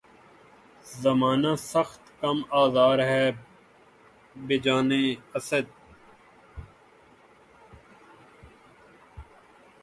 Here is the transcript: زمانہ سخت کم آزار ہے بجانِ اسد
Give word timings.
زمانہ 1.01 1.51
سخت 1.63 2.01
کم 2.21 2.37
آزار 2.61 2.97
ہے 3.09 3.25
بجانِ 4.35 4.91
اسد 5.37 5.65